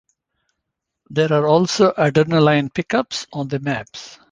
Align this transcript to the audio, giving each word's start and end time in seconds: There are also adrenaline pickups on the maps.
There 1.11 1.31
are 1.31 1.45
also 1.47 1.91
adrenaline 1.91 2.73
pickups 2.73 3.27
on 3.31 3.49
the 3.49 3.59
maps. 3.59 4.17